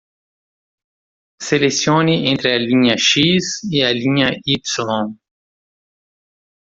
[1.47, 3.11] Selecione entre a linha X
[3.71, 4.55] e a linha Y.